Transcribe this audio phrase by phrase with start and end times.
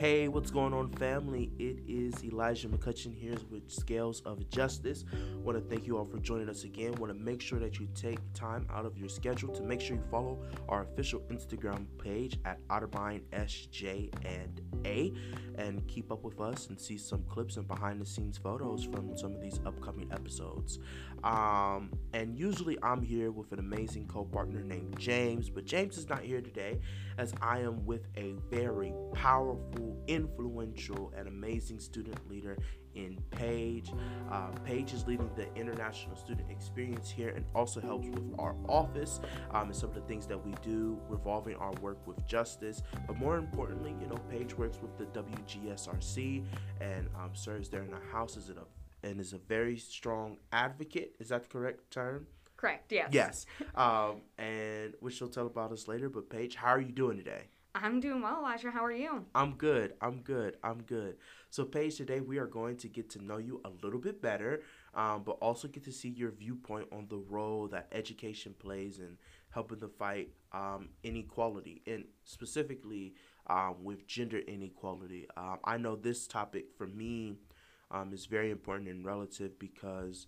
[0.00, 1.52] Hey, what's going on, family?
[1.58, 5.04] It is Elijah McCutcheon here with Scales of Justice.
[5.44, 6.94] Want to thank you all for joining us again.
[6.94, 9.96] Want to make sure that you take time out of your schedule to make sure
[9.96, 10.38] you follow
[10.70, 15.12] our official Instagram page at Otterbein SJ and A,
[15.58, 19.14] and keep up with us and see some clips and behind the scenes photos from
[19.18, 20.78] some of these upcoming episodes.
[21.24, 26.22] Um, and usually I'm here with an amazing co-partner named James, but James is not
[26.22, 26.80] here today
[27.18, 32.56] as I am with a very powerful influential, and amazing student leader
[32.94, 33.92] in Paige.
[34.30, 39.20] Uh, Paige is leading the international student experience here and also helps with our office
[39.52, 42.82] um, and some of the things that we do revolving our work with justice.
[43.06, 46.44] But more importantly, you know, Paige works with the WGSRC
[46.80, 48.54] and um, serves there in the house as a
[49.02, 51.16] and is a very strong advocate.
[51.18, 52.26] Is that the correct term?
[52.56, 52.92] Correct.
[52.92, 53.08] Yes.
[53.12, 53.46] Yes.
[53.74, 56.10] Um, and which she'll tell about us later.
[56.10, 57.44] But Paige, how are you doing today?
[57.74, 58.70] I'm doing well, Elijah.
[58.70, 59.24] How are you?
[59.34, 59.94] I'm good.
[60.00, 60.56] I'm good.
[60.64, 61.16] I'm good.
[61.50, 64.62] So, Paige, today we are going to get to know you a little bit better,
[64.94, 69.16] um, but also get to see your viewpoint on the role that education plays in
[69.50, 73.14] helping to fight um, inequality, and specifically
[73.46, 75.28] um, with gender inequality.
[75.36, 77.36] Um, I know this topic for me
[77.92, 80.26] um, is very important and relative because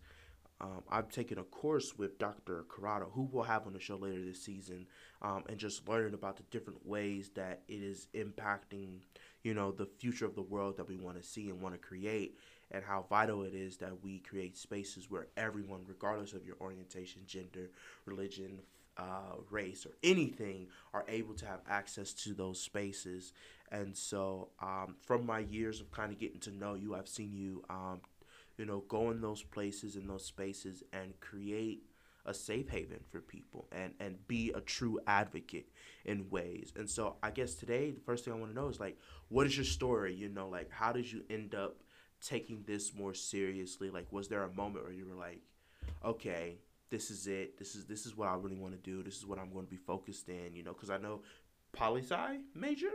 [0.63, 2.65] um, I've taken a course with Dr.
[2.69, 4.87] Corrado, who we'll have on the show later this season,
[5.21, 9.01] um, and just learning about the different ways that it is impacting,
[9.43, 11.81] you know, the future of the world that we want to see and want to
[11.81, 12.39] create,
[12.71, 17.23] and how vital it is that we create spaces where everyone, regardless of your orientation,
[17.27, 17.71] gender,
[18.07, 18.61] religion,
[18.99, 23.33] uh, race, or anything, are able to have access to those spaces.
[23.73, 27.33] And so, um, from my years of kind of getting to know you, I've seen
[27.33, 28.01] you um,
[28.63, 31.83] you know, go in those places in those spaces and create
[32.27, 35.69] a safe haven for people and and be a true advocate
[36.05, 36.73] in ways.
[36.77, 38.97] And so I guess today the first thing I want to know is like
[39.31, 41.83] what is your story, you know, like how did you end up
[42.25, 43.91] taking this more seriously?
[43.91, 45.41] Like was there a moment where you were like,
[46.05, 46.59] okay,
[46.89, 47.59] this is it.
[47.59, 49.03] This is this is what I really want to do.
[49.03, 51.23] This is what I'm going to be focused in, you know, cuz I know
[51.73, 52.93] poli sci major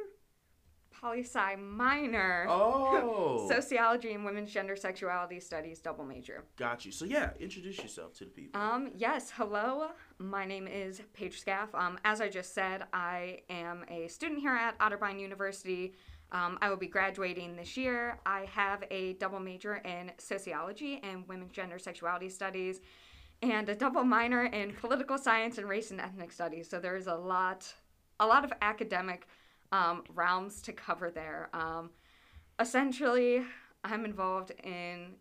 [0.91, 2.45] poli sci minor.
[2.49, 3.47] Oh.
[3.51, 6.43] Sociology and women's gender sexuality studies double major.
[6.57, 6.91] Got you.
[6.91, 8.59] So yeah, introduce yourself to the people.
[8.59, 9.89] Um, yes, hello.
[10.17, 11.73] My name is Paige Scaff.
[11.73, 15.93] Um, as I just said, I am a student here at Otterbein University.
[16.31, 18.19] Um, I will be graduating this year.
[18.25, 22.81] I have a double major in sociology and women's gender sexuality studies
[23.41, 26.69] and a double minor in political science and race and ethnic studies.
[26.69, 27.71] So there is a lot
[28.19, 29.27] a lot of academic
[29.71, 31.49] um, realms to cover there.
[31.53, 31.89] Um,
[32.59, 33.43] essentially,
[33.83, 35.15] I'm involved in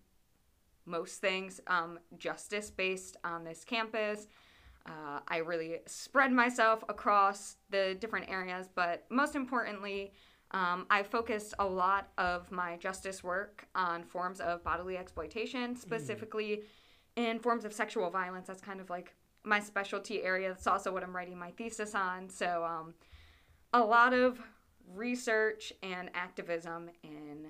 [0.87, 4.29] most things um, justice based on this campus.
[4.87, 10.13] Uh, I really spread myself across the different areas, but most importantly,
[10.53, 15.79] um, I focused a lot of my justice work on forms of bodily exploitation, mm.
[15.79, 16.63] specifically
[17.17, 17.25] mm.
[17.31, 18.47] in forms of sexual violence.
[18.47, 20.49] That's kind of like my specialty area.
[20.49, 22.29] That's also what I'm writing my thesis on.
[22.29, 22.95] So, um,
[23.77, 24.41] a lot of
[24.95, 27.49] research and activism in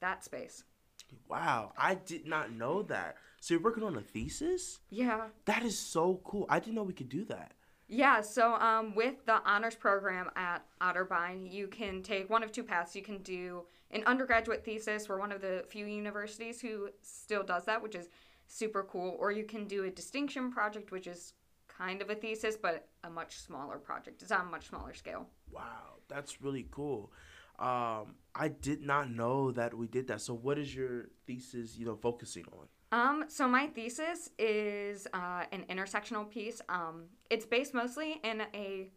[0.00, 0.64] that space.
[1.28, 3.16] Wow, I did not know that.
[3.40, 4.80] So you're working on a thesis?
[4.90, 5.26] Yeah.
[5.44, 6.46] That is so cool.
[6.48, 7.52] I didn't know we could do that.
[7.86, 12.64] Yeah, so um, with the honors program at Otterbein, you can take one of two
[12.64, 12.96] paths.
[12.96, 15.08] You can do an undergraduate thesis.
[15.08, 18.08] We're one of the few universities who still does that, which is
[18.48, 19.16] super cool.
[19.18, 21.34] Or you can do a distinction project, which is
[21.76, 24.22] kind of a thesis, but a much smaller project.
[24.22, 25.26] It's on a much smaller scale.
[25.50, 27.12] Wow, that's really cool.
[27.58, 30.20] Um, I did not know that we did that.
[30.20, 32.66] So, what is your thesis, you know, focusing on?
[32.94, 36.60] Um, so my thesis is uh, an intersectional piece.
[36.68, 38.88] Um, it's based mostly in a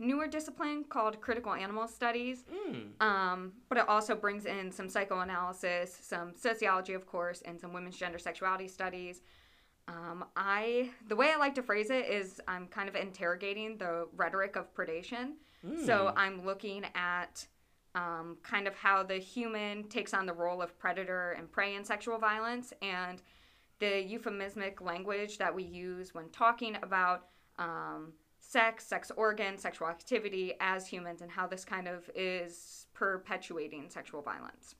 [0.00, 2.44] newer discipline called critical animal studies.
[2.52, 3.00] Mm.
[3.00, 7.96] Um, but it also brings in some psychoanalysis, some sociology, of course, and some women's
[7.96, 9.22] gender sexuality studies.
[9.86, 14.08] Um, I the way I like to phrase it is I'm kind of interrogating the
[14.16, 15.32] rhetoric of predation.
[15.66, 15.84] Mm.
[15.84, 17.46] So I'm looking at
[17.94, 21.84] um, kind of how the human takes on the role of predator and prey in
[21.84, 23.22] sexual violence, and
[23.78, 27.26] the euphemistic language that we use when talking about
[27.58, 33.88] um, sex, sex organ, sexual activity as humans, and how this kind of is perpetuating
[33.88, 34.74] sexual violence.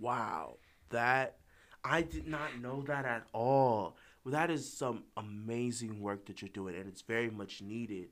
[0.00, 0.56] Wow,
[0.90, 1.38] that
[1.84, 3.96] I did not know that at all.
[4.24, 8.08] Well, that is some amazing work that you're doing, and it's very much needed.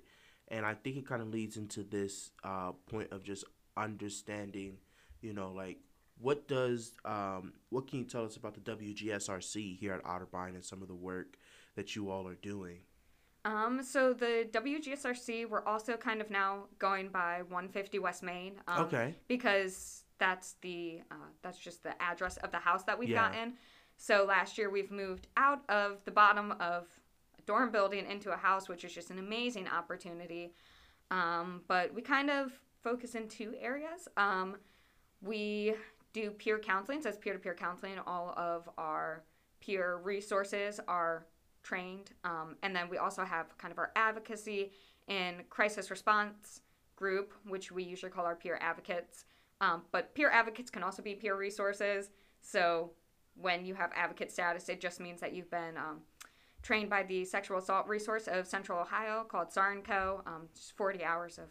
[0.49, 3.45] And I think it kind of leads into this uh, point of just
[3.77, 4.79] understanding,
[5.21, 5.79] you know, like
[6.21, 10.65] what does um, what can you tell us about the WGSRC here at Otterbein and
[10.65, 11.37] some of the work
[11.77, 12.79] that you all are doing?
[13.45, 18.55] Um, so the WGSRC, we're also kind of now going by 150 West Main.
[18.67, 19.15] Um, Okay.
[19.29, 23.29] Because that's the uh, that's just the address of the house that we've Yeah.
[23.31, 23.55] gotten.
[23.99, 26.87] So last year we've moved out of the bottom of
[27.37, 30.55] a dorm building into a house, which is just an amazing opportunity.
[31.11, 32.53] Um, but we kind of
[32.83, 34.07] focus in two areas.
[34.17, 34.57] Um,
[35.21, 35.75] we
[36.13, 37.99] do peer counseling, so it's peer to peer counseling.
[38.07, 39.25] All of our
[39.61, 41.27] peer resources are
[41.65, 42.13] trained.
[42.23, 44.71] Um, and then we also have kind of our advocacy
[45.09, 46.61] and crisis response
[46.95, 49.25] group, which we usually call our peer advocates.
[49.61, 52.11] Um, but peer advocates can also be peer resources.
[52.41, 52.93] So
[53.41, 56.01] when you have advocate status, it just means that you've been um,
[56.63, 60.27] trained by the sexual assault resource of Central Ohio called SARNCO.
[60.27, 61.49] Um, just 40 hours of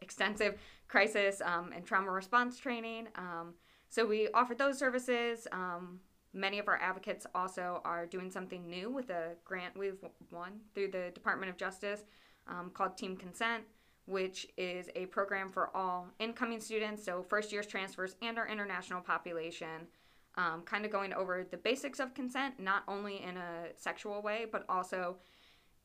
[0.00, 0.58] extensive
[0.88, 3.08] crisis um, and trauma response training.
[3.16, 3.54] Um,
[3.88, 5.46] so we offer those services.
[5.52, 6.00] Um,
[6.34, 10.90] many of our advocates also are doing something new with a grant we've won through
[10.90, 12.04] the Department of Justice
[12.48, 13.64] um, called Team Consent,
[14.06, 19.00] which is a program for all incoming students, so first year's transfers and our international
[19.00, 19.86] population.
[20.36, 24.46] Um, kind of going over the basics of consent, not only in a sexual way,
[24.50, 25.18] but also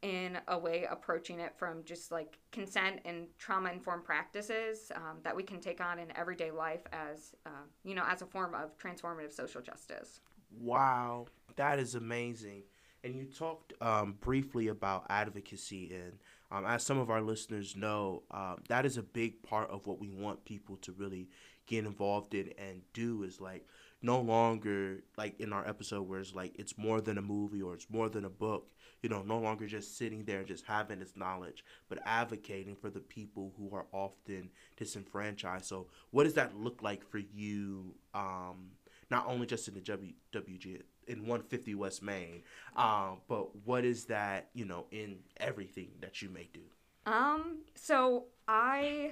[0.01, 5.35] in a way approaching it from just like consent and trauma informed practices um, that
[5.35, 8.77] we can take on in everyday life as uh, you know as a form of
[8.77, 10.21] transformative social justice
[10.59, 12.63] Wow, that is amazing.
[13.03, 16.13] And you talked um, briefly about advocacy, and
[16.51, 19.99] um, as some of our listeners know, um, that is a big part of what
[19.99, 21.29] we want people to really
[21.67, 23.23] get involved in and do.
[23.23, 23.67] Is like
[24.01, 27.73] no longer like in our episode where it's like it's more than a movie or
[27.73, 28.71] it's more than a book.
[29.03, 32.89] You know, no longer just sitting there and just having this knowledge, but advocating for
[32.89, 35.65] the people who are often disenfranchised.
[35.65, 37.93] So, what does that look like for you?
[38.15, 38.71] Um,
[39.11, 42.41] not only just in the w, WG in 150 West Main,
[42.75, 46.61] um, but what is that you know in everything that you may do?
[47.07, 49.11] um so i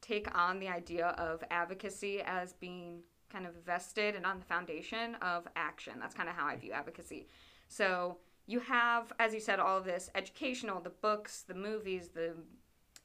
[0.00, 3.00] take on the idea of advocacy as being
[3.34, 5.94] kind of vested and on the foundation of action.
[5.98, 7.26] That's kind of how i view advocacy.
[7.68, 12.34] So you have as you said all of this educational the books the movies the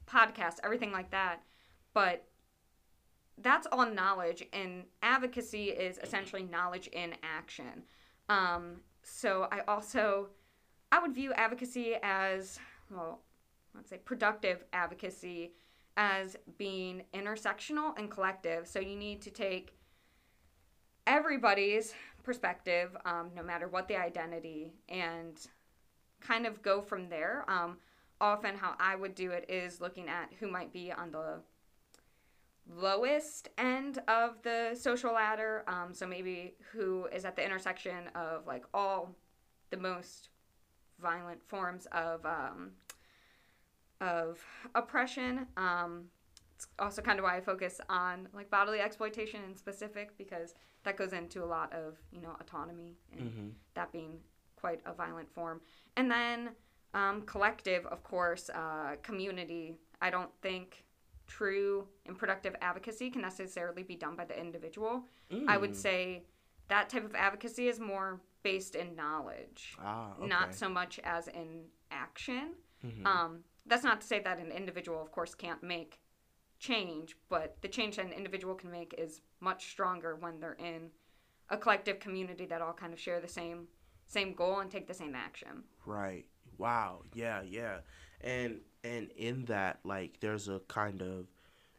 [0.06, 1.40] podcasts everything like that.
[1.92, 2.26] But
[3.38, 7.82] that's all knowledge and advocacy is essentially knowledge in action.
[8.28, 10.28] Um, so i also
[10.92, 12.60] i would view advocacy as
[12.90, 13.20] well
[13.74, 15.52] let's say productive advocacy
[15.96, 18.66] as being intersectional and collective.
[18.66, 19.76] So you need to take
[21.06, 25.48] everybody's perspective um, no matter what the identity and
[26.20, 27.78] kind of go from there um,
[28.20, 31.40] often how i would do it is looking at who might be on the
[32.76, 35.64] lowest end of the social ladder.
[35.66, 39.14] Um, so maybe who is at the intersection of like all
[39.70, 40.28] the most
[41.00, 42.72] violent forms of um,
[44.00, 44.38] of
[44.74, 45.46] oppression.
[45.56, 46.04] Um,
[46.60, 50.54] it's also kind of why I focus on like bodily exploitation in specific because
[50.84, 53.48] that goes into a lot of you know autonomy and Mm-hmm.
[53.74, 54.18] that being
[54.56, 55.60] quite a violent form.
[55.96, 56.50] And then
[56.92, 59.74] um, collective, of course, uh, community.
[60.02, 60.84] I don't think
[61.26, 65.04] true and productive advocacy can necessarily be done by the individual.
[65.48, 65.76] I would Mm.
[65.76, 66.24] say
[66.68, 70.26] that type of advocacy is more based in knowledge, ah, okay.
[70.26, 72.54] not so much as in action.
[72.84, 73.06] Mhm.
[73.06, 76.00] Um, that's not to say that an individual, of course, can't make
[76.60, 80.90] change, but the change that an individual can make is much stronger when they're in
[81.48, 83.66] a collective community that all kind of share the same
[84.06, 85.64] same goal and take the same action.
[85.86, 86.26] Right.
[86.58, 87.02] Wow.
[87.14, 87.42] Yeah.
[87.42, 87.78] Yeah.
[88.20, 91.26] And and in that, like, there's a kind of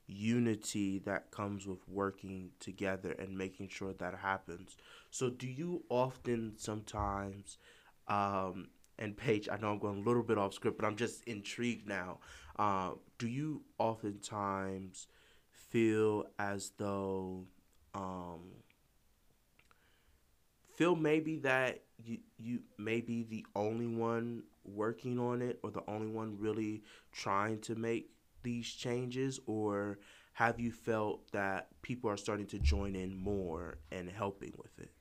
[0.07, 4.77] unity that comes with working together and making sure that happens.
[5.09, 7.57] So, do you often sometimes,
[8.07, 8.69] um,
[8.99, 11.87] and Paige, I know I'm going a little bit off script, but I'm just intrigued
[11.87, 12.19] now.
[12.57, 15.07] Uh, do you oftentimes
[15.51, 17.45] feel as though,
[17.93, 18.41] um,
[20.75, 25.83] feel maybe that you you may be the only one working on it or the
[25.87, 28.09] only one really trying to make
[28.43, 29.99] these changes or
[30.33, 34.91] have you felt that people are starting to join in more and helping with it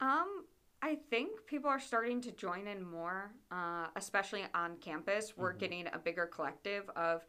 [0.00, 0.44] Um,
[0.82, 5.36] I think people are starting to join in more, uh, especially on campus.
[5.36, 5.58] We're Mhm.
[5.58, 7.26] getting a bigger collective of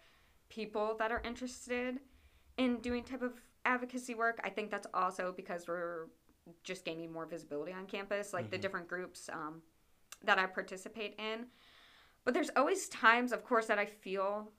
[0.50, 2.02] people that are interested
[2.58, 4.40] in doing type of advocacy work.
[4.44, 6.08] I think that's also because we're
[6.64, 8.62] just gaining more visibility on campus, like the Mhm.
[8.62, 9.62] different groups um,
[10.24, 11.52] that I participate in.
[12.24, 14.54] But there's always times, of course, that I feel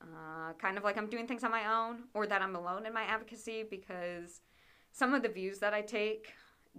[0.00, 2.92] uh, kind of like I'm doing things on my own or that I'm alone in
[2.92, 4.40] my advocacy because
[4.90, 6.34] some of the views that I take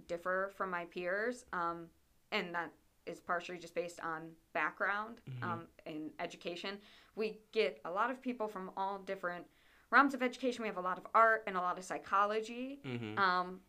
[0.08, 1.86] differ from my peers um,
[2.32, 2.70] and that
[3.06, 6.78] is partially just based on background um, in education.
[7.16, 9.44] We get a lot of people from all different
[9.90, 10.62] realms of education.
[10.62, 12.80] We have a lot of art and a lot of psychology.
[12.84, 13.18] Mm-hmm.
[13.18, 13.60] Um,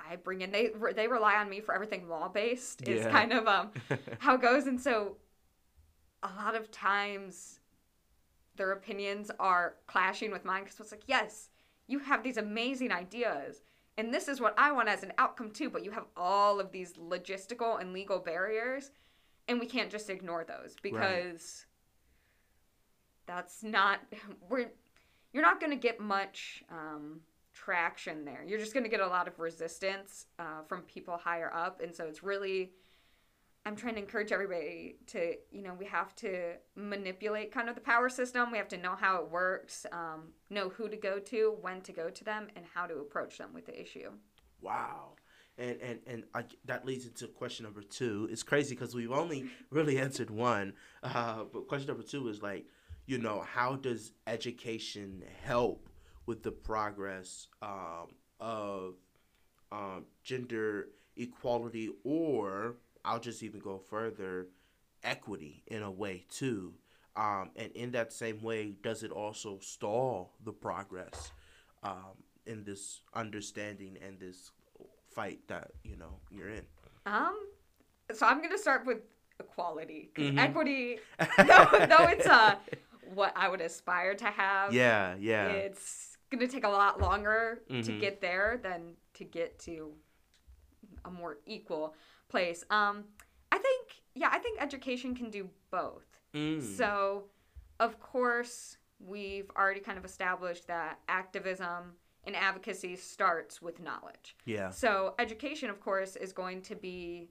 [0.00, 2.86] I bring in they they rely on me for everything law based.
[2.88, 3.10] Is Yeah.
[3.10, 3.70] kind of um,
[4.18, 5.16] how it goes, and so
[6.22, 7.60] a lot of times
[8.56, 11.50] their opinions are clashing with mine because it's like, yes,
[11.86, 13.62] you have these amazing ideas,
[13.98, 16.70] and this is what I want as an outcome too, but you have all of
[16.70, 18.90] these logistical and legal barriers,
[19.48, 21.66] and we can't just ignore those because
[23.26, 24.00] that's not
[24.48, 24.70] we're
[25.32, 27.20] you're not going to get much um,
[27.52, 28.44] traction there.
[28.46, 31.94] You're just going to get a lot of resistance uh, from people higher up, and
[31.94, 32.72] so it's really
[33.66, 37.80] I'm trying to encourage everybody to, you know, we have to manipulate kind of the
[37.80, 38.52] power system.
[38.52, 41.92] We have to know how it works, um, know who to go to, when to
[41.92, 44.10] go to them, and how to approach them with the issue.
[44.62, 45.14] Wow.
[45.58, 48.28] And and and I, that leads into question number two.
[48.30, 50.74] It's crazy because we've only really answered one.
[51.02, 52.66] Uh, but question number two is like,
[53.06, 55.88] you know, how does education help
[56.26, 58.94] with the progress um, of
[59.72, 64.48] um, gender equality, or I'll just even go further,
[65.04, 66.74] equity in a way too.
[67.16, 71.32] Um, and in that same way, does it also stall the progress
[71.82, 74.52] um, in this understanding and this
[75.14, 76.64] fight that you know you're in?
[77.06, 77.36] Um,
[78.12, 78.98] so I'm gonna start with
[79.40, 80.38] equality Mhm.
[80.38, 80.98] equity,
[81.38, 82.56] though, though it's uh
[83.02, 84.72] what I would aspire to have.
[84.72, 88.00] Yeah, yeah, It's gonna take a lot longer to Mhm.
[88.00, 89.94] get there than to get to
[91.04, 91.94] a more equal
[92.28, 92.64] place.
[92.70, 93.04] Um,
[93.52, 96.06] I think, yeah, I think education can do both.
[96.34, 96.62] Mm.
[96.62, 97.24] So,
[97.80, 101.92] of course, we've already kind of established that activism
[102.24, 104.36] and advocacy starts with knowledge.
[104.46, 107.30] yeah, So, education, of course, is going to be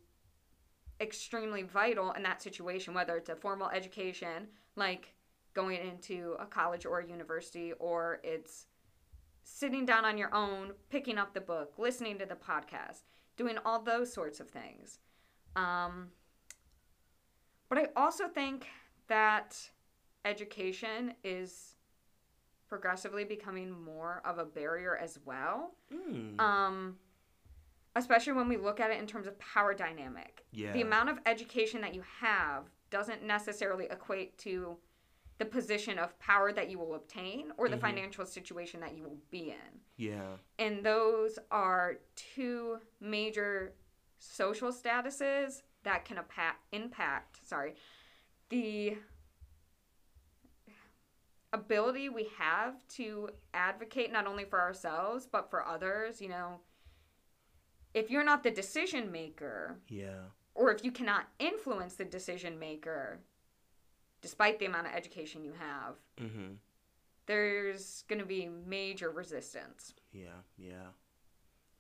[1.02, 4.48] extremely vital in that situation, whether it's a formal education,
[4.78, 5.14] like
[5.54, 8.68] going into a college or a university, or it's
[9.44, 13.04] sitting down on your own, picking up the book, listening to the podcast,
[13.38, 15.00] doing all those sorts of things.
[15.56, 16.10] Um,
[17.70, 18.68] but I also think
[19.08, 19.58] that
[20.24, 21.76] education is
[22.68, 26.40] progressively becoming more of a barrier as well Mm.
[26.42, 26.98] um,
[27.96, 30.46] especially when we look at it in terms of power dynamic.
[30.52, 34.78] yeah, The amount of education that you have doesn't necessarily equate to
[35.38, 37.82] the position of power that you will obtain or the Mhm.
[37.82, 39.82] financial situation that you will be in.
[39.98, 43.74] yeah, And those are two major
[44.20, 46.20] social statuses that can
[46.72, 47.76] impact, sorry,
[48.50, 48.98] the
[51.54, 56.62] ability we have to advocate not only for ourselves but for others, you know.
[57.94, 63.22] If you're not the decision maker yeah, or if you cannot influence the decision maker
[64.26, 66.54] despite the amount of education you have, mm-hmm.
[67.28, 69.94] there's going to be major resistance.
[70.12, 70.88] yeah, yeah.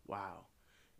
[0.05, 0.45] Wow,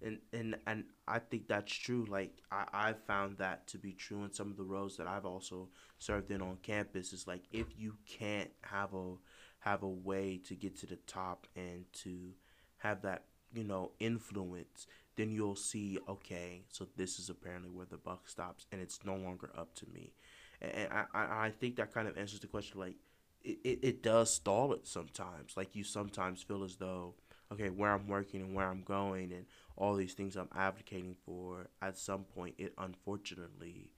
[0.01, 2.07] and and and I think that's true.
[2.09, 5.27] Like I I found that to be true in some of the roles that I've
[5.27, 7.13] also served in on campus.
[7.13, 9.13] Is like if you can't have a
[9.59, 12.31] have a way to get to the top and to
[12.77, 14.85] have that you know influence
[15.15, 19.15] then you'll see okay so this is apparently where the buck stops and it's no
[19.15, 20.13] longer up to me
[20.62, 21.05] and i
[21.45, 22.95] i, think that kind of answers the question like
[23.43, 27.13] it, it, it does stall it sometimes like you sometimes feel as though
[27.51, 29.45] okay where i'm working and where i'm going and
[29.77, 33.91] all these things i'm advocating for at some point it unfortunately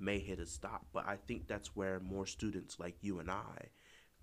[0.00, 3.68] may hit a stop but i think that's where more students like you and i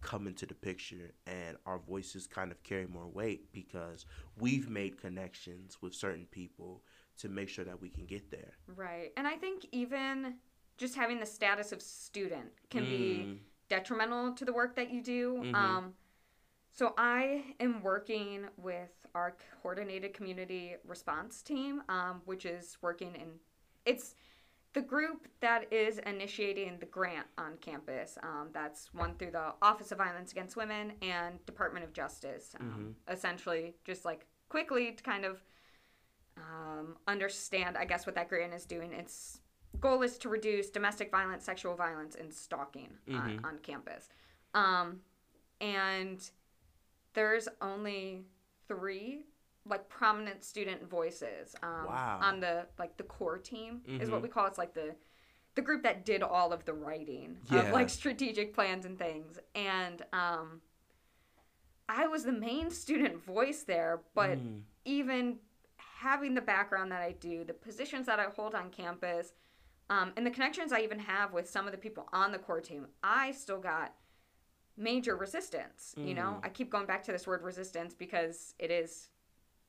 [0.05, 4.05] come into the picture and our voices kind of carry more weight because
[4.39, 6.83] we've made connections with certain people
[7.17, 8.51] to make sure that we can get there.
[8.75, 9.11] Right.
[9.17, 10.35] And I think even
[10.77, 13.39] just having the status of student can be Mm,
[13.69, 15.35] detrimental to the work that you do.
[15.37, 15.55] Mhm.
[15.55, 15.95] Um,
[16.71, 23.39] so I am working with our coordinated community response team, um, which is working in
[23.85, 24.15] it's
[24.73, 28.17] the group that is initiating the grant on campus.
[28.21, 32.55] Um, that's one through the Office of Violence Against Women and Department of Justice.
[32.59, 35.41] Um, Essentially, just like quickly to kind of
[36.35, 38.91] um, understand, I guess, what that grant is doing.
[38.91, 39.39] Its
[39.85, 43.45] goal is to reduce domestic violence, sexual violence, and stalking on, Mhm.
[43.45, 44.09] on campus.
[44.53, 45.01] Um,
[45.61, 46.29] and
[47.13, 48.25] there's only
[48.67, 49.25] three
[49.67, 52.19] like prominent student voices um, Wow.
[52.21, 54.23] on the like the core team is what Mhm.
[54.23, 54.49] we call it.
[54.49, 54.95] it's like the
[55.55, 57.61] the group that did all of the writing Yeah.
[57.61, 60.61] of like strategic plans and things and um
[61.89, 65.39] i was the main student voice there but mm, even
[65.77, 69.33] having the background that I do, the positions that I hold on campus,
[69.89, 72.61] Um, and the connections I even have with some of the people on the core
[72.61, 73.93] team, I still got
[74.77, 75.93] major resistance.
[75.97, 76.45] You know, Mm.
[76.45, 79.09] I keep going back to this word resistance because it is,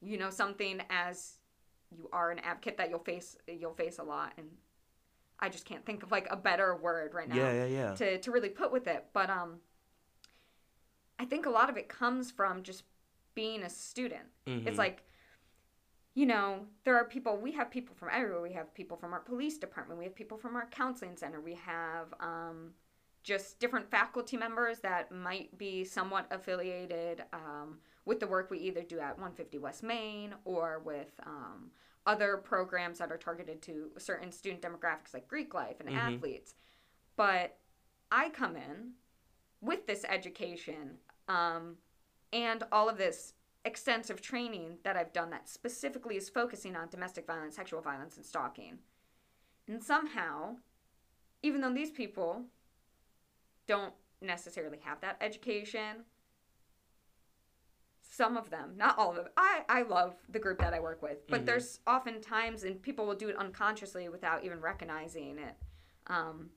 [0.00, 1.38] you know, something as
[1.96, 4.48] you are an advocate that you'll face you'll face a lot, and
[5.38, 7.94] I just can't think of like a better word right now Yeah, yeah, yeah.
[7.94, 9.04] to to really put with it.
[9.12, 9.60] But um,
[11.18, 12.82] I think a lot of it comes from just
[13.34, 14.24] being a student.
[14.46, 14.66] Mhm.
[14.66, 15.04] It's like,
[16.16, 17.36] you know, there are people.
[17.36, 18.40] We have people from everywhere.
[18.40, 19.98] We have people from our police department.
[19.98, 21.42] We have people from our counseling center.
[21.42, 22.70] We have um,
[23.22, 28.80] just different faculty members that might be somewhat affiliated um, with the work we either
[28.82, 31.70] do at 150 West Main or with um,
[32.06, 36.16] other programs that are targeted to certain student demographics like Greek life and Mhm.
[36.16, 36.54] athletes.
[37.16, 37.58] But
[38.10, 38.94] I come in
[39.60, 40.96] with this education
[41.28, 41.76] um,
[42.32, 43.34] and all of this
[43.66, 48.24] extensive training that I've done that specifically is focusing on domestic violence, sexual violence, and
[48.24, 48.78] stalking.
[49.68, 50.56] And somehow,
[51.42, 52.44] even though these people
[53.66, 53.92] don't
[54.22, 56.04] necessarily have that education,
[58.00, 61.02] some of them, not all of them, I, I love the group that I work
[61.02, 61.46] with, but Mhm.
[61.46, 65.56] there's often times, and people will do it unconsciously without even recognizing it.
[66.06, 66.52] Um,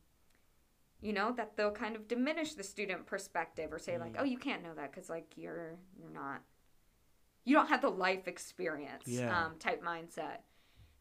[1.01, 4.19] you know that they'll kind of diminish the student perspective or say like Mm.
[4.19, 6.43] oh you can't know that because like you're you're not
[7.45, 9.45] you don't have the life experience Yeah.
[9.45, 10.39] um, type mindset.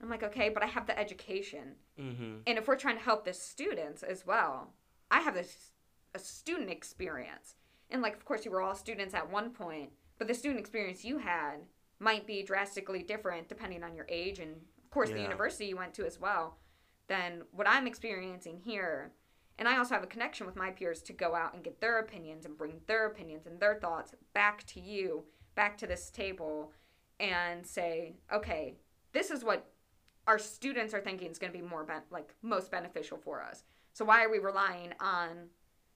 [0.01, 1.75] I'm like okay but i have the education.
[1.99, 2.37] Mm-hmm.
[2.47, 4.73] and if we're trying to help the students as well
[5.11, 5.73] i have this
[6.15, 7.55] a student experience.
[7.91, 11.05] And like of course you were all students at one point but the student experience
[11.05, 11.57] you had
[12.01, 14.53] might be drastically different depending on your age and
[14.85, 16.59] of course the university you went to as well
[17.09, 19.13] than what i'm experiencing here.
[19.61, 21.99] And I also have a connection with my peers to go out and get their
[21.99, 25.25] opinions and bring their opinions and their thoughts back to you,
[25.59, 26.73] back to this table,
[27.19, 28.77] and say, okay,
[29.13, 29.69] this is what
[30.29, 33.65] our students are thinking is going to be more ben- like most beneficial for us.
[33.93, 35.49] So why are we relying on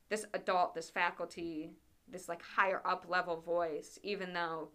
[0.08, 1.70] this adult, this faculty,
[2.08, 4.70] this like higher up level voice, even though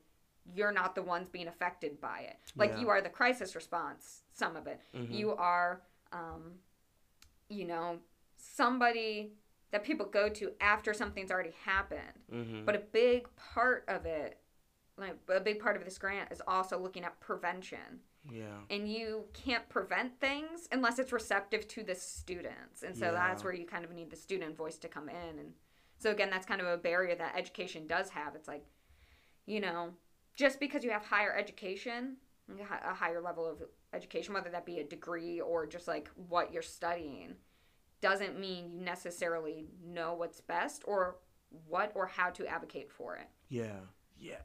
[0.56, 2.38] you're not the ones being affected by it?
[2.56, 2.80] Like Yeah.
[2.80, 4.80] you are the crisis response, some of it.
[4.96, 5.12] Mhm.
[5.12, 5.82] You are,
[6.14, 6.60] um,
[7.50, 8.00] you know,
[8.38, 9.34] somebody
[9.72, 12.22] that people go to after something's already happened.
[12.32, 12.64] Mm-hmm.
[12.64, 14.40] But a big part of it,
[14.98, 18.02] like a big part of this grant, is also looking at prevention.
[18.32, 18.46] yeah.
[18.70, 22.84] And you can't prevent things unless it's receptive to the students.
[22.84, 25.40] And so that's where you kind of need the student voice to come in.
[25.40, 25.54] And
[26.00, 28.36] so, again, that's kind of a barrier that education does have.
[28.36, 28.66] It's like,
[29.46, 29.92] you know,
[30.36, 32.18] just because you have higher education,
[32.50, 33.62] like a hi- a higher level of
[33.94, 37.36] education, whether that be a degree or just like what you're studying,
[38.02, 41.18] doesn't mean you necessarily know what's best or
[41.68, 43.28] what or how to advocate for it.
[43.50, 43.80] Yeah,
[44.20, 44.42] yeah,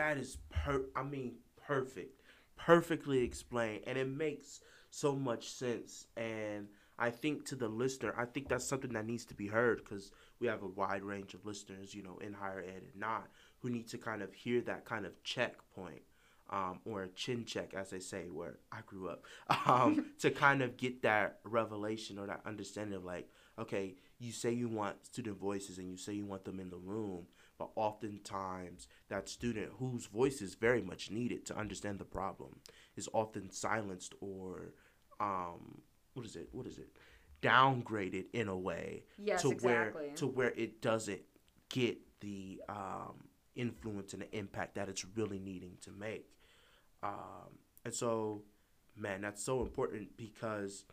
[0.00, 0.82] that is per.
[0.96, 1.34] I mean,
[1.66, 2.22] perfect,
[2.56, 4.60] perfectly explained, and it makes
[4.90, 6.06] so much sense.
[6.16, 9.84] And I think to the listener, I think that's something that needs to be heard
[9.84, 10.10] because
[10.40, 13.68] we have a wide range of listeners, you know, in higher ed and not, who
[13.68, 16.02] need to kind of hear that kind of checkpoint.
[16.52, 19.22] Um, or a chin check, as they say, where I grew up,
[19.66, 24.50] um, to kind of get that revelation or that understanding of like, okay, you say
[24.50, 27.26] you want student voices and you say you want them in the room,
[27.60, 32.56] but oftentimes that student whose voice is very much needed to understand the problem
[32.96, 34.72] is often silenced or
[35.20, 35.82] um
[36.14, 36.48] what is it?
[36.52, 36.88] What is it?
[37.42, 40.06] downgraded in a way Yes, to exactly.
[40.08, 41.20] where to where it doesn't
[41.68, 46.26] get the um influence and the impact that it's really needing to make.
[47.02, 48.42] Um and so
[48.96, 50.84] man that's so important because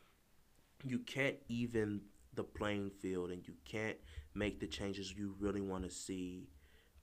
[0.84, 2.02] you can't even
[2.34, 3.98] the playing field and you can't
[4.36, 6.48] make the changes you really want to see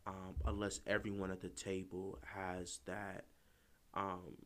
[0.06, 3.24] um, unless everyone at the table has that
[3.94, 4.36] um,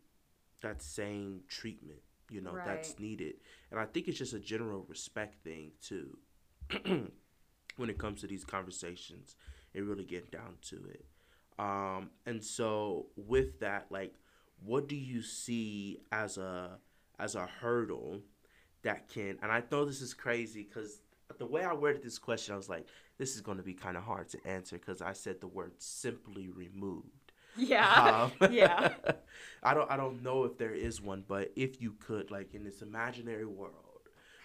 [0.62, 3.34] that same treatment you know that's needed.
[3.70, 6.18] And i think it's just a general respect thing too
[7.76, 9.36] when it comes to these conversations
[9.74, 11.04] and really getting down to it.
[11.58, 14.14] Um, and so with that like
[14.64, 16.78] what do you see as a
[17.18, 18.20] as a hurdle
[18.82, 21.00] that can and i know this is crazy because
[21.38, 22.86] the way i worded this question i was like
[23.18, 25.72] this is going to be kind of hard to answer because i said the word
[25.78, 28.30] simply removed Yeah.
[28.40, 28.94] Um, yeah.
[29.62, 32.64] i don't i don't know if there is one but if you could like in
[32.64, 33.74] this imaginary world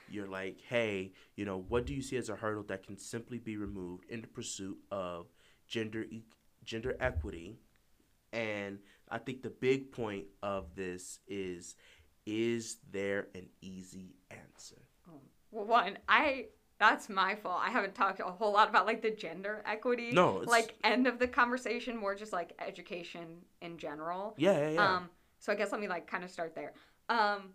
[0.10, 3.38] you're like hey you know what do you see as a hurdle that can simply
[3.40, 5.28] be removed in the pursuit of
[5.68, 6.24] gender e-
[6.66, 7.58] gender equity
[8.34, 11.76] and i think the big point of this is
[12.26, 14.82] is there an easy answer
[15.52, 16.48] Well, one, I
[16.80, 17.62] that's my fault.
[17.64, 20.12] I haven't talked a whole lot about like the gender equity.
[20.12, 24.34] No, it's- like end of the conversation, more just like education in general.
[24.38, 25.10] yeah yeah yeah Um,
[25.40, 26.74] so I guess let me like kind of start there.
[27.10, 27.54] Um,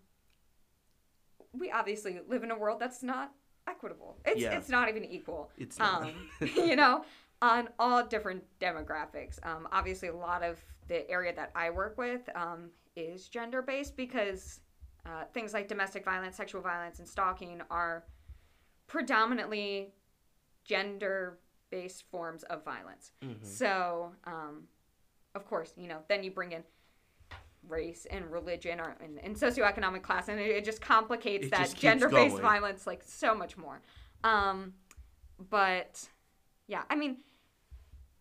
[1.53, 3.33] we obviously live in a world that's not
[3.67, 4.19] equitable.
[4.25, 4.57] It's Yeah.
[4.57, 5.51] it's not even equal.
[5.59, 6.03] It's not.
[6.05, 7.05] Um, you know,
[7.43, 9.45] on all different demographics.
[9.47, 13.97] Um, obviously, a lot of the area that I work with um, is gender based
[13.97, 14.61] because
[15.07, 18.05] uh, things like domestic violence, sexual violence, and stalking are
[18.89, 19.93] predominantly
[20.65, 21.39] gender
[21.71, 23.13] based forms of violence.
[23.23, 23.45] Mhm.
[23.45, 24.67] So, um,
[25.35, 26.65] of course, you know, then you bring in
[27.69, 31.75] race and religion or and, and socioeconomic class, and it, it just complicates It that
[31.75, 33.81] gender based violence like so much more.
[34.25, 34.75] Um,
[35.51, 36.09] but
[36.67, 37.19] yeah, I mean,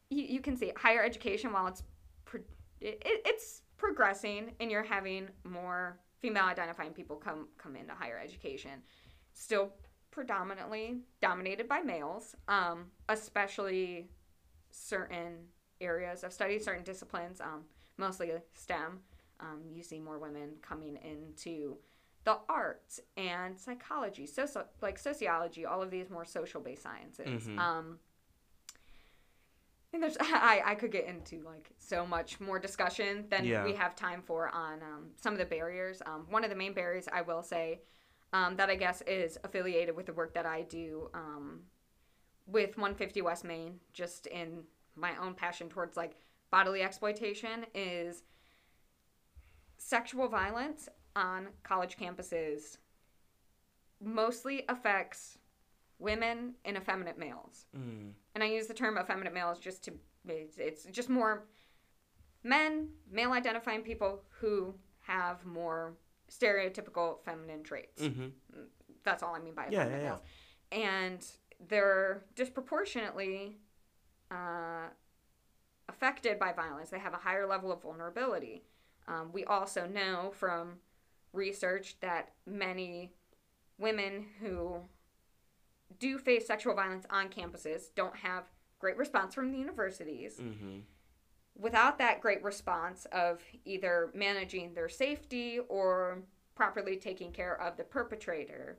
[0.09, 1.83] you, you can see higher education while it's
[2.25, 2.41] pro-
[2.81, 8.83] it, it's progressing, and you're having more female identifying people come come into higher education.
[9.33, 9.71] Still
[10.21, 14.09] predominantly dominated by males, um, especially
[14.71, 15.35] certain
[15.79, 17.61] areas of study, certain disciplines, um,
[17.99, 18.99] mostly STEM.
[19.39, 21.77] Um, you see more women coming into
[22.23, 24.47] the arts and psychology, so,
[24.81, 27.47] like sociology, all of these more social based sciences.
[27.47, 27.59] Mhm.
[27.59, 27.99] Um,
[29.93, 33.63] and there's I, I could get into like so much more discussion than Yeah.
[33.63, 36.01] we have time for on um, some of the barriers.
[36.07, 37.81] Um, one of the main barriers I will say
[38.33, 41.61] um, that I guess is affiliated with the work that I do um,
[42.45, 44.63] with 150 West Main, just in
[44.95, 46.15] my own passion towards like
[46.51, 48.23] bodily exploitation, is
[49.77, 52.77] sexual violence on college campuses
[54.01, 55.37] mostly affects
[55.99, 57.65] women and effeminate males.
[57.75, 58.11] Mm.
[58.35, 59.93] And I use the term effeminate males just to,
[60.27, 61.47] it's, it's just more
[62.43, 65.95] men, male identifying people who have more
[66.29, 68.31] stereotypical feminine traits Mhm.
[69.03, 70.17] that's all I mean by Yeah, yeah, yeah.
[70.71, 71.25] And
[71.67, 73.57] they're disproportionately
[74.29, 74.89] uh,
[75.89, 76.89] affected by violence.
[76.89, 78.63] They have a higher level of vulnerability.
[79.07, 80.79] Um, we also know from
[81.31, 83.13] research that many
[83.77, 84.81] women who
[85.99, 88.43] do face sexual violence on campuses don't have
[88.79, 90.83] great response from the universities Mhm.
[91.59, 96.19] Without that great response of either managing their safety or
[96.55, 98.77] properly taking care of the perpetrator,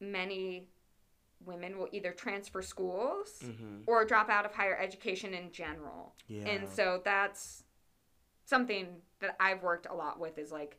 [0.00, 0.68] many
[1.44, 3.84] women will either transfer schools Mhm.
[3.86, 6.14] or drop out of higher education in general.
[6.28, 6.46] Yeah.
[6.48, 7.64] And so that's
[8.44, 10.78] something that I've worked a lot with is like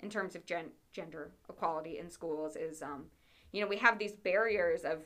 [0.00, 3.10] in terms of gen- gender equality in schools is um
[3.52, 5.04] you know we have these barriers of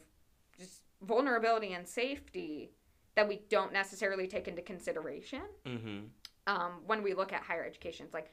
[0.58, 2.72] just vulnerability and safety
[3.18, 6.10] that we don't necessarily take into consideration Mhm.
[6.46, 8.04] um, when we look at higher education.
[8.06, 8.32] It's like,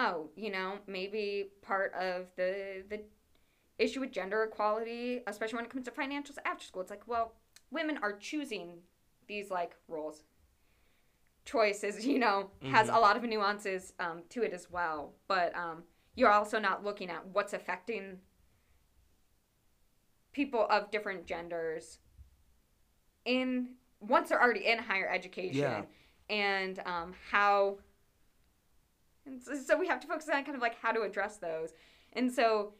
[0.00, 3.04] oh, you know, maybe part of the the
[3.78, 7.36] issue with gender equality, especially when it comes to financials after school, it's like, well,
[7.70, 8.82] women are choosing
[9.28, 10.24] these like roles.
[11.44, 12.96] Choices, you know, has Mhm.
[12.96, 15.84] a lot of nuances um, to it as well, but um,
[16.16, 18.20] you're also not looking at what's affecting
[20.32, 22.00] people of different genders
[23.24, 23.76] in
[24.08, 25.82] once they're already in higher education Yeah.
[26.30, 27.78] and um, how
[29.26, 31.70] and so, we have to focus on kind of like how to address those
[32.12, 32.74] and so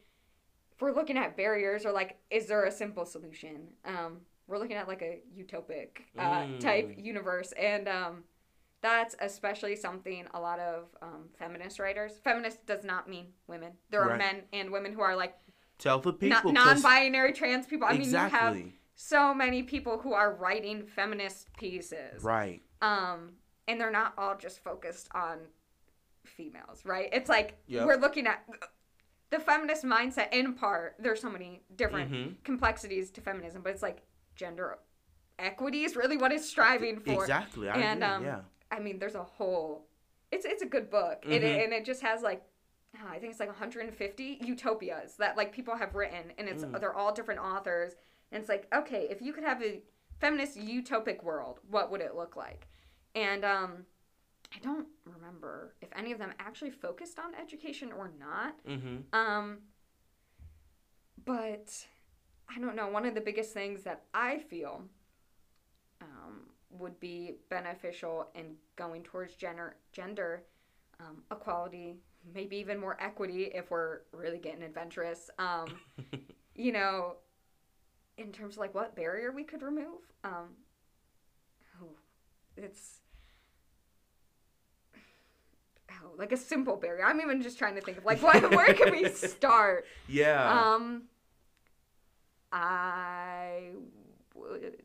[0.73, 4.75] if we're looking at barriers or like is there a simple solution um, we're looking
[4.77, 6.59] at like a utopic uh, Mm.
[6.59, 8.23] type universe and um,
[8.81, 14.01] that's especially something a lot of um, feminist writers feminist does not mean women there
[14.03, 14.17] are Right.
[14.19, 15.35] men and women who are like
[15.79, 16.53] Tell the people.
[16.53, 18.73] 'cause- non-binary trans people i mean you have exactly.
[18.95, 22.61] So many people who are writing feminist pieces Right.
[22.81, 23.33] um
[23.67, 25.39] and they're not all just focused on
[26.23, 27.85] females right it's like Yep.
[27.85, 28.47] we're looking at
[29.29, 32.43] the feminist mindset in part there's so many different Mhm.
[32.43, 34.01] complexities to feminism but it's like
[34.35, 34.77] gender
[35.37, 37.69] equity is really what it's striving for Exactly.
[37.69, 38.15] I and agree.
[38.15, 38.41] um yeah.
[38.71, 39.87] i mean there's a whole
[40.31, 41.63] it's it's a good book it, Mhm.
[41.65, 42.43] and it just has like
[43.07, 46.79] i think it's like 150 utopias that like people have written and it's Mm.
[46.79, 47.95] they're all different authors
[48.31, 49.81] and it's like okay if you could have a
[50.19, 52.67] feminist utopic world what would it look like
[53.15, 53.85] and um
[54.55, 59.03] i don't remember if any of them actually focused on education or not Mhm.
[59.13, 59.59] um,
[61.25, 61.85] but
[62.55, 62.87] I don't know.
[62.87, 64.83] One of the biggest things that I feel
[66.01, 70.43] um, would be beneficial in going towards gender gender
[70.99, 71.97] um, equality,
[72.33, 75.29] maybe even more equity if we're really getting adventurous.
[75.39, 75.79] Um,
[76.55, 77.15] you know,
[78.17, 80.01] in terms of like what barrier we could remove.
[80.23, 80.55] Um,
[81.81, 81.89] oh,
[82.57, 82.99] it's
[85.91, 87.05] oh, like a simple barrier.
[87.05, 89.85] I'm even just trying to think of like what where can we start?
[90.07, 90.73] Yeah.
[90.73, 91.03] Um,
[92.51, 93.71] I
[94.33, 94.81] would.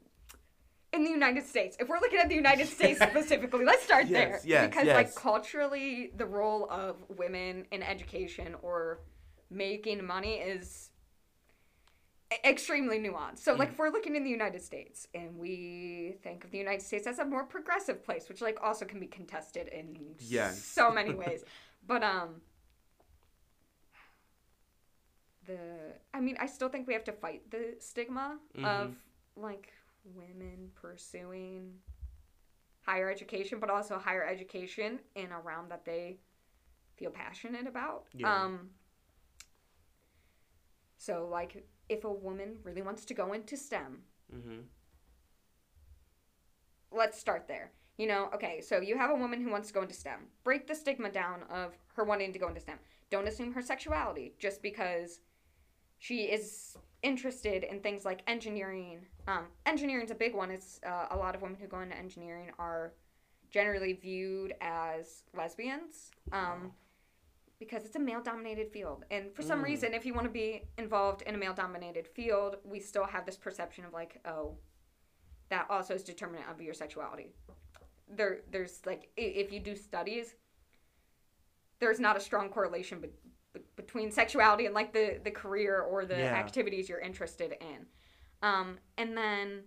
[0.92, 4.10] In the United States, if we're looking at the United States specifically, let's start Yes,
[4.10, 4.40] there.
[4.44, 8.98] yes, because, like, culturally, the role of women in education or
[9.50, 10.89] making money is
[12.44, 13.38] extremely nuanced.
[13.40, 16.82] So like if we're looking in the United States and we think of the United
[16.82, 20.62] States as a more progressive place, which like also can be contested in Yes.
[20.64, 21.44] so many ways.
[21.86, 22.40] but um
[25.46, 25.58] the
[26.14, 28.64] I mean I still think we have to fight the stigma Mhm.
[28.64, 28.94] of
[29.36, 29.72] like
[30.04, 31.80] women pursuing
[32.82, 36.18] higher education, but also higher education in a realm that they
[36.96, 38.06] feel passionate about.
[38.12, 38.44] Yeah.
[38.44, 38.70] Um,
[40.96, 44.02] so, like, if a woman really wants to go into STEM,
[44.34, 44.60] Mm-hmm.
[46.92, 47.72] let's start there.
[47.98, 50.20] You know, okay, so you have a woman who wants to go into STEM.
[50.44, 52.78] Break the stigma down of her wanting to go into STEM.
[53.10, 55.20] Don't assume her sexuality just because
[55.98, 59.04] she is interested in things like engineering.
[59.26, 60.50] Um, engineering's a big one.
[60.50, 62.92] It's uh, a lot of women who go into engineering are
[63.50, 66.12] generally viewed as lesbians.
[66.32, 66.72] Um.
[67.60, 69.04] Because it's a male dominated field.
[69.10, 69.64] And for some Mm.
[69.64, 73.26] reason, if you want to be involved in a male dominated field, we still have
[73.26, 74.56] this perception of like, oh,
[75.50, 77.34] that also is determinant of your sexuality.
[78.08, 80.34] There, there's like, if you do studies,
[81.80, 83.10] there's not a strong correlation be-
[83.52, 86.34] be- between sexuality and like the, the career or the Yeah.
[86.34, 87.86] activities you're interested in.
[88.42, 89.64] Um, and then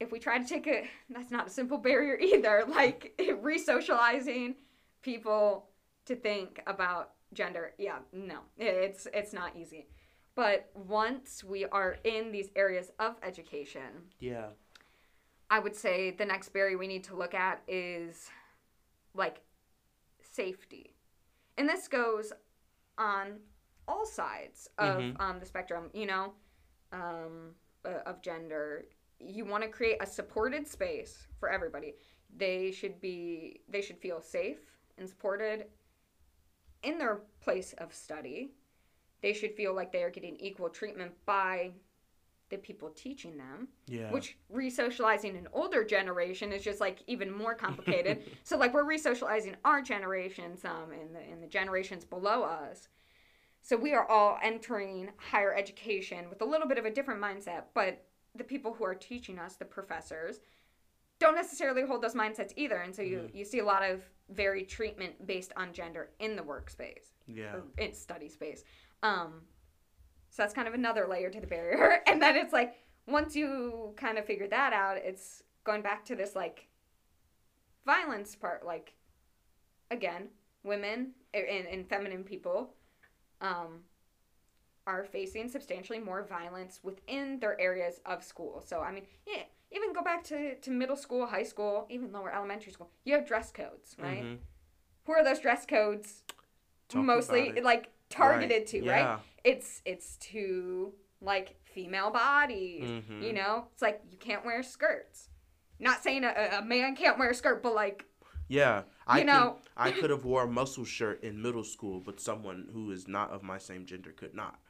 [0.00, 4.56] if we try to take a, that's not a simple barrier either, like re-socializing
[5.02, 5.70] people
[6.06, 9.86] to think about gender yeah no it's it's not easy
[10.34, 13.90] but once we are in these areas of education
[14.20, 14.46] Yeah.
[15.50, 18.30] i would say the next barrier we need to look at is
[19.14, 19.40] like
[20.22, 20.94] safety
[21.58, 22.32] and this goes
[22.98, 23.38] on
[23.88, 25.20] all sides of Mhm.
[25.20, 26.34] um, the spectrum you know
[26.92, 28.86] um, uh, of gender
[29.18, 31.94] you want to create a supported space for everybody
[32.36, 34.60] they should be they should feel safe
[34.98, 35.66] and supported
[36.86, 38.52] in their place of study
[39.22, 41.70] they should feel like they are getting equal treatment by
[42.48, 44.12] the people teaching them Yeah.
[44.12, 49.56] which re-socializing an older generation is just like even more complicated so like we're re-socializing
[49.64, 52.88] our generation some um, and the, and the generations below us
[53.62, 57.64] so we are all entering higher education with a little bit of a different mindset
[57.74, 58.04] but
[58.36, 60.38] the people who are teaching us the professors
[61.18, 63.34] don't necessarily hold those mindsets either and so you, Mhm.
[63.34, 67.60] you see a lot of varied treatment based on gender in the workspace yeah.
[67.78, 68.64] in study space.
[69.02, 69.42] Um,
[70.30, 72.02] so that's kind of another layer to the barrier.
[72.06, 72.74] And then it's like
[73.06, 76.66] once you kind of figure that out, it's going back to this like
[77.84, 78.66] violence part.
[78.66, 78.94] Like
[79.90, 80.28] again,
[80.64, 82.74] women and, and feminine people
[83.40, 83.80] um,
[84.86, 88.62] are facing substantially more violence within their areas of school.
[88.66, 92.32] So I mean, yeah, even go back to, to middle school, high school, even lower
[92.32, 92.90] elementary school.
[93.04, 94.22] You have dress codes, right?
[94.22, 94.38] Mhm.
[95.04, 96.22] Who are those dress codes
[96.88, 98.66] Talk mostly like targeted Right.
[98.68, 98.92] to, yeah.
[99.14, 99.20] right?
[99.44, 102.84] It's it's to like female bodies.
[102.84, 103.22] Mhm.
[103.22, 105.28] You know, it's like you can't wear skirts.
[105.78, 108.04] Not saying a, a- a man can't wear a skirt, but like
[108.48, 108.84] Yeah.
[109.08, 112.20] I You know- could, I could have wore a muscle shirt in middle school, but
[112.20, 114.60] someone who is not of my same gender could not.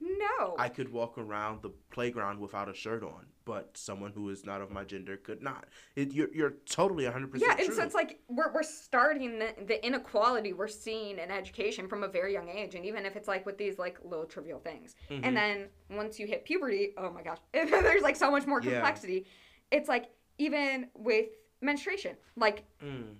[0.00, 0.54] no.
[0.58, 4.60] I could walk around the playground without a shirt on, but someone who is not
[4.60, 5.64] of my gender could not.
[5.96, 7.64] It, you're, you're totally 100% yeah, true.
[7.64, 12.02] and so it's like we're, we're starting the, the inequality we're seeing in education from
[12.04, 14.94] a very young age, and even if it's like with these like little trivial things,
[15.10, 15.20] Mhm.
[15.22, 18.72] and then once you hit puberty, oh my gosh, there's like so much more Yeah.
[18.72, 19.24] complexity.
[19.70, 21.28] It's like even with
[21.62, 23.14] menstruation, like Mm.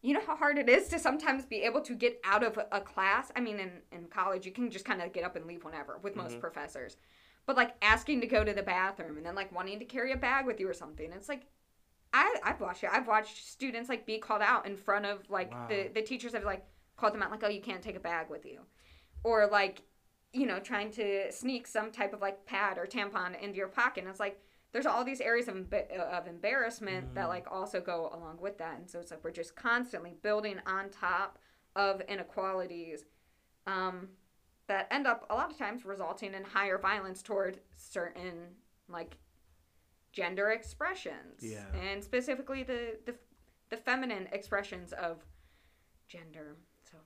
[0.00, 2.80] you know how hard it is to sometimes be able to get out of a,
[2.80, 5.62] class i mean in, in college you can just kind of get up and leave
[5.64, 6.40] whenever with most Mhm.
[6.40, 6.96] professors
[7.48, 10.16] but like asking to go to the bathroom and then like wanting to carry a
[10.18, 11.10] bag with you or something.
[11.12, 11.46] It's like
[12.12, 12.90] I, i've watched it.
[12.92, 15.88] I've watched students like be called out in front of like the, Wow.
[15.94, 16.64] the teachers have like
[16.96, 18.60] called them out like oh you can't take a bag with you.
[19.24, 19.80] Or like
[20.34, 24.02] you know trying to sneak some type of like pad or tampon into your pocket.
[24.02, 24.38] And it's like
[24.72, 27.28] there's all these areas of, of embarrassment that Mhm.
[27.28, 28.78] like also go along with that.
[28.78, 31.38] And so it's like we're just constantly building on top
[31.74, 33.06] of inequalities.
[33.66, 34.10] Um,
[34.68, 38.34] that end up a lot of times resulting in higher violence toward certain
[38.88, 39.16] like
[40.12, 41.64] gender expressions Yeah.
[41.90, 43.14] and specifically the, the
[43.70, 45.18] the feminine expressions of
[46.08, 46.56] gender
[46.90, 46.96] so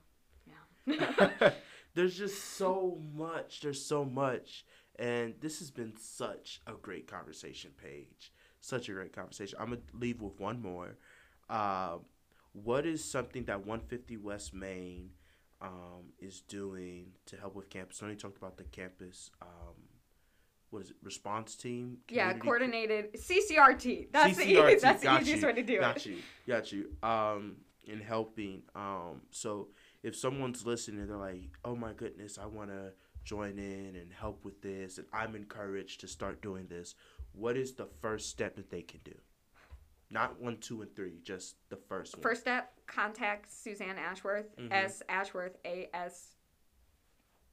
[0.45, 1.49] yeah
[1.95, 3.61] There's just so much.
[3.61, 4.65] There's so much.
[4.97, 8.33] And this has been such a great conversation, Paige.
[8.61, 9.59] Such a great conversation.
[9.61, 10.97] I'm to leave with one more.
[11.51, 11.97] Uh,
[12.53, 15.11] what is something that 150 West Main
[15.63, 18.01] um, is doing to help with campus?
[18.01, 19.75] Know talked about the campus, um,
[20.69, 21.97] what is it, response team?
[22.09, 26.05] yeah coordinated ccrt that's the, CCRT, that's the easiest you, way to do got it
[26.05, 26.89] you, got you.
[27.01, 28.63] Um, in helping.
[28.75, 29.69] Um, so
[30.03, 34.43] if someone's listening, they're like, "Oh my goodness, I want to join in and help
[34.43, 36.95] with this, and I'm encouraged to start doing this."
[37.33, 39.15] What is the first step that they can do?
[40.09, 42.21] Not one, two, and three, just the first one.
[42.21, 44.55] First step: contact Suzanne Ashworth.
[44.57, 44.71] Mhm.
[44.71, 45.57] S Ashworth.
[45.65, 46.35] A S.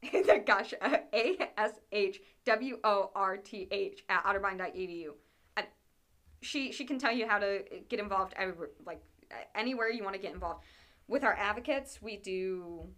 [0.47, 5.11] Gosh, A S H W O R T H at otterbein.edu.
[5.57, 5.66] And
[6.40, 8.33] she she can tell you how to get involved.
[8.37, 9.03] Every, like
[9.55, 10.64] anywhere you want to get involved.
[11.09, 12.88] With our advocates, we do.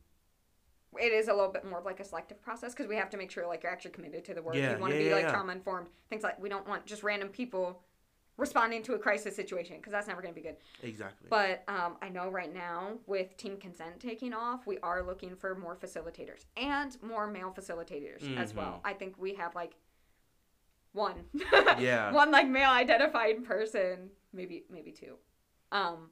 [1.01, 3.17] It is a little bit more of like a selective process because we have to
[3.17, 4.55] make sure like you're actually committed to the work.
[4.55, 5.89] Yeah, you want to yeah, be yeah, like trauma informed.
[6.11, 7.83] Things like we don't want just random people
[8.39, 10.57] responding to a crisis situation because that's never going to be good.
[10.83, 11.27] exactly.
[11.29, 15.55] But um, I know right now with team consent taking off, we are looking for
[15.55, 18.81] more facilitators and more male facilitators as well.
[18.85, 19.75] I think we have like
[20.93, 21.25] one,
[21.79, 22.13] Yeah.
[22.13, 25.17] one like male identified person, maybe maybe two.
[25.71, 26.11] Um,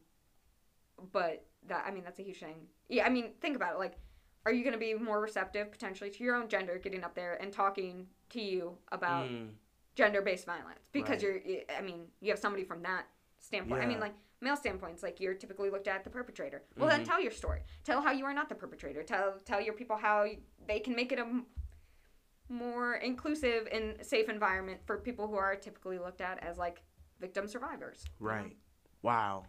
[1.12, 2.66] but that I mean that's a huge thing.
[2.88, 3.78] Yeah, I mean think about it.
[3.78, 3.98] Like,
[4.46, 7.35] are you going to be more receptive potentially to your own gender getting up there
[7.42, 9.48] and talking to you about Mm,
[9.96, 11.44] gender-based violence because Right.
[11.44, 13.07] you're i mean you have somebody from that
[13.38, 17.03] standpoint i mean like male standpoints like you're typically looked at the perpetrator well then
[17.03, 17.07] Mhm.
[17.07, 20.26] tell your story tell how you are not the perpetrator tell tell your people how
[20.66, 21.42] they can make it a
[22.48, 26.83] more inclusive and safe environment for people who are typically looked at as like
[27.20, 28.57] victim survivors right.
[29.03, 29.44] Wow.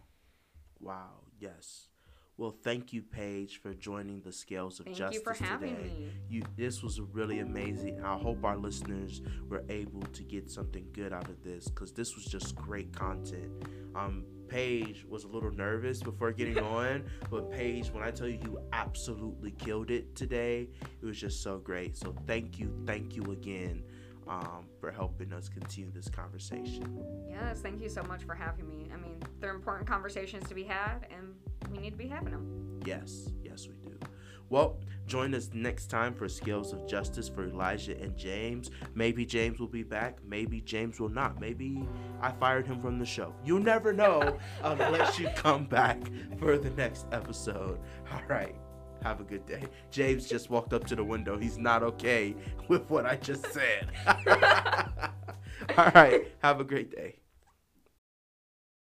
[0.80, 1.24] Wow.
[1.38, 1.88] Yes.
[2.38, 5.88] Well, thank you, Paige, for joining the Scales of thank Justice you for having today.
[5.88, 8.02] me You, this was really amazing.
[8.02, 12.16] I hope our listeners were able to get something good out of this because this
[12.16, 13.50] was just great content.
[13.94, 18.38] Um, Paige was a little nervous before getting on, but Paige, when I tell you
[18.42, 21.96] you absolutely killed it today, it was just so great.
[21.96, 23.82] So thank you, thank you again
[24.26, 27.04] um, for helping us continue this conversation.
[27.28, 30.62] yes thank you so much for having me i mean they're important conversations to be
[30.62, 31.34] had and
[31.70, 33.98] we need to be having them Yes, yes, we do.
[34.48, 38.70] Well, join us next time for Scales of Justice for Elijah and James.
[38.94, 40.18] Maybe James will be back.
[40.26, 41.40] Maybe James will not.
[41.40, 41.86] Maybe
[42.20, 43.34] I fired him from the show.
[43.44, 45.98] You never know unless you come back
[46.38, 47.80] for the next episode.
[48.12, 48.54] All right.
[49.02, 49.64] Have a good day.
[49.90, 51.38] James just walked up to the window.
[51.38, 52.36] He's not okay
[52.68, 53.90] with what I just said.
[55.76, 56.28] All right.
[56.42, 57.21] Have a great day.